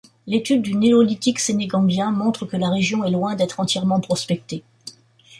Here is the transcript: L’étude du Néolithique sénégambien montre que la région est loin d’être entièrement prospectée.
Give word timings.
L’étude 0.25 0.63
du 0.63 0.73
Néolithique 0.73 1.37
sénégambien 1.37 2.09
montre 2.09 2.47
que 2.47 2.57
la 2.57 2.71
région 2.71 3.03
est 3.03 3.11
loin 3.11 3.35
d’être 3.35 3.59
entièrement 3.59 3.99
prospectée. 3.99 4.63